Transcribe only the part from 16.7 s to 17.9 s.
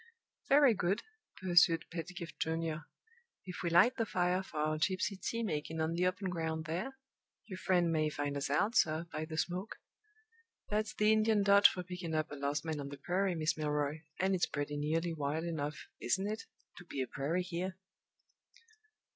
to be a prairie here!"